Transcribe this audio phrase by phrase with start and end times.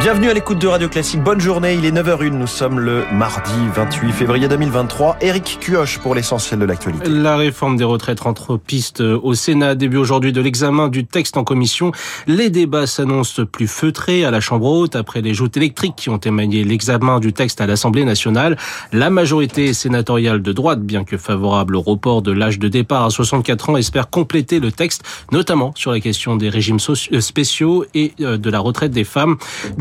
[0.00, 1.24] Bienvenue à l'écoute de Radio Classique.
[1.24, 1.74] Bonne journée.
[1.74, 2.28] Il est 9h01.
[2.28, 5.16] Nous sommes le mardi 28 février 2023.
[5.20, 7.08] Eric Cuoche pour l'essentiel de l'actualité.
[7.08, 9.74] La réforme des retraites rentre piste au Sénat.
[9.74, 11.90] Début aujourd'hui de l'examen du texte en commission.
[12.28, 16.18] Les débats s'annoncent plus feutrés à la Chambre haute après les joutes électriques qui ont
[16.18, 18.56] émaillé l'examen du texte à l'Assemblée nationale.
[18.92, 23.10] La majorité sénatoriale de droite, bien que favorable au report de l'âge de départ à
[23.10, 25.02] 64 ans, espère compléter le texte,
[25.32, 29.36] notamment sur la question des régimes spéciaux et de la retraite des femmes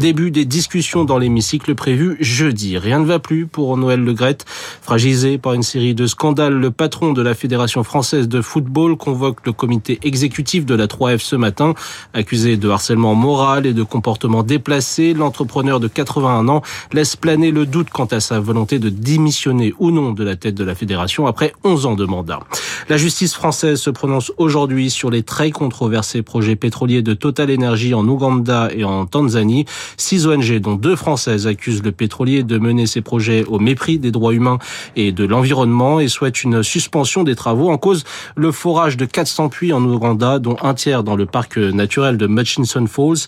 [0.07, 2.77] début des discussions dans l'hémicycle prévu jeudi.
[2.77, 4.45] Rien ne va plus pour Noël Legrette.
[4.81, 9.45] Fragilisé par une série de scandales, le patron de la Fédération française de football convoque
[9.45, 11.73] le comité exécutif de la 3F ce matin.
[12.13, 16.61] Accusé de harcèlement moral et de comportement déplacé, l'entrepreneur de 81 ans
[16.93, 20.55] laisse planer le doute quant à sa volonté de démissionner ou non de la tête
[20.55, 22.39] de la fédération après 11 ans de mandat.
[22.87, 27.93] La justice française se prononce aujourd'hui sur les très controversés projets pétroliers de Total Energy
[27.93, 29.65] en Ouganda et en Tanzanie.
[29.99, 34.11] Six ONG, dont deux françaises, accusent le pétrolier de mener ses projets au mépris des
[34.11, 34.59] droits humains
[34.95, 38.03] et de l'environnement et souhaitent une suspension des travaux en cause
[38.35, 42.27] le forage de 400 puits en Ouganda, dont un tiers dans le parc naturel de
[42.27, 43.25] Murchison Falls,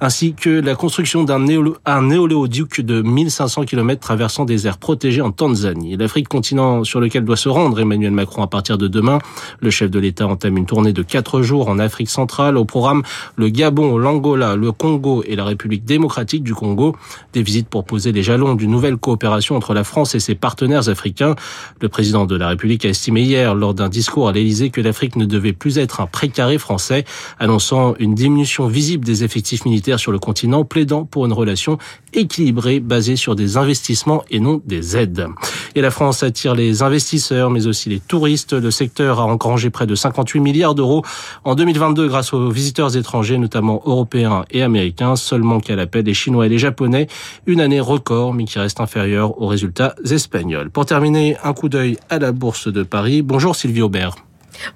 [0.00, 5.96] ainsi que la construction d'un néoléoduc de 1500 km traversant des aires protégées en Tanzanie.
[5.96, 9.18] L'Afrique, continent sur lequel doit se rendre Emmanuel Macron à partir de demain.
[9.58, 12.56] Le chef de l'État entame une tournée de quatre jours en Afrique centrale.
[12.56, 13.02] Au programme,
[13.34, 16.94] le Gabon, l'Angola, le Congo et la République démocratique du Congo.
[17.32, 20.88] Des visites pour poser les jalons d'une nouvelle coopération entre la France et ses partenaires
[20.88, 21.34] africains.
[21.80, 25.16] Le président de la République a estimé hier, lors d'un discours à l'Élysée, que l'Afrique
[25.16, 27.04] ne devait plus être un précaré français,
[27.38, 31.78] annonçant une diminution visible des effectifs militaires sur le continent, plaidant pour une relation
[32.12, 35.26] équilibrée basée sur des investissements et non des aides.
[35.74, 38.52] Et la France attire les investisseurs, mais aussi les touristes.
[38.52, 41.02] Le secteur a engrangé près de 58 milliards d'euros
[41.44, 46.46] en 2022 grâce aux visiteurs étrangers, notamment européens et américains, seulement qu'à l'appel des Chinois
[46.46, 47.06] et des Japonais.
[47.46, 50.70] Une année record, mais qui reste inférieure aux résultats espagnols.
[50.70, 53.22] Pour terminer, un coup d'œil à la Bourse de Paris.
[53.22, 54.16] Bonjour Sylvie Aubert.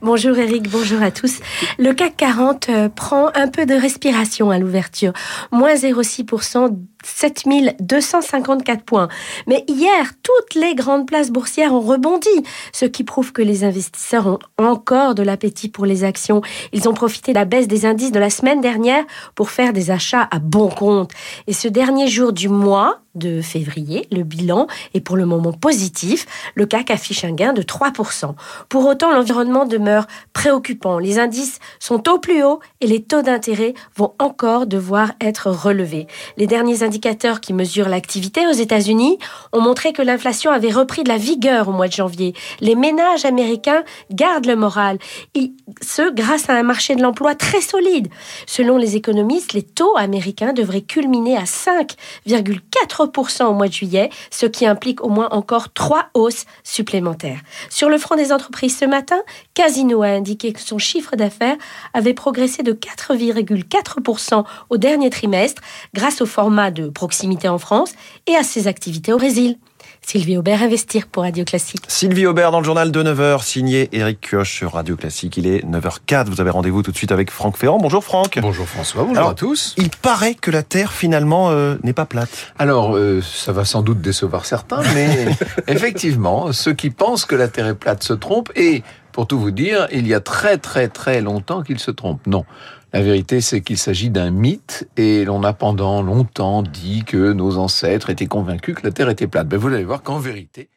[0.02, 1.40] Bonjour Eric, bonjour à tous.
[1.78, 5.12] Le CAC 40 euh, prend un peu de respiration à l'ouverture.
[5.52, 9.08] Moins 0,6%, 7254 points.
[9.46, 12.28] Mais hier, toutes les grandes places boursières ont rebondi,
[12.72, 16.42] ce qui prouve que les investisseurs ont encore de l'appétit pour les actions.
[16.72, 19.90] Ils ont profité de la baisse des indices de la semaine dernière pour faire des
[19.90, 21.12] achats à bon compte.
[21.46, 26.26] Et ce dernier jour du mois, de février, le bilan est pour le moment positif.
[26.54, 28.34] Le CAC affiche un gain de 3%.
[28.68, 30.98] Pour autant, l'environnement demeure préoccupant.
[30.98, 36.06] Les indices sont au plus haut et les taux d'intérêt vont encore devoir être relevés.
[36.36, 39.18] Les derniers indicateurs qui mesurent l'activité aux États-Unis
[39.52, 42.32] ont montré que l'inflation avait repris de la vigueur au mois de janvier.
[42.60, 44.96] Les ménages américains gardent le moral,
[45.34, 45.52] et
[45.82, 48.08] ce grâce à un marché de l'emploi très solide.
[48.46, 54.46] Selon les économistes, les taux américains devraient culminer à 5,4% au mois de juillet, ce
[54.46, 57.40] qui implique au moins encore trois hausses supplémentaires.
[57.68, 59.20] Sur le front des entreprises ce matin,
[59.52, 61.56] Casino a indiqué que son chiffre d'affaires
[61.92, 65.60] avait progressé de 4,4% au dernier trimestre
[65.92, 67.92] grâce au format de proximité en France
[68.26, 69.58] et à ses activités au Brésil.
[70.06, 71.82] Sylvie Aubert, Investir pour Radio Classique.
[71.88, 75.36] Sylvie Aubert dans le journal de 9h, signé Eric Kioch sur Radio Classique.
[75.36, 76.26] Il est 9h04.
[76.26, 77.78] Vous avez rendez-vous tout de suite avec Franck Ferrand.
[77.78, 78.38] Bonjour Franck.
[78.40, 79.74] Bonjour François, bonjour à tous.
[79.76, 82.52] Il paraît que la Terre finalement euh, n'est pas plate.
[82.56, 85.26] Alors, euh, ça va sans doute décevoir certains, mais
[85.66, 89.50] effectivement, ceux qui pensent que la Terre est plate se trompent et pour tout vous
[89.50, 92.26] dire, il y a très très très longtemps qu'ils se trompent.
[92.26, 92.44] Non.
[92.92, 97.58] La vérité, c'est qu'il s'agit d'un mythe et l'on a pendant longtemps dit que nos
[97.58, 99.48] ancêtres étaient convaincus que la Terre était plate.
[99.48, 100.68] Ben, vous allez voir qu'en vérité,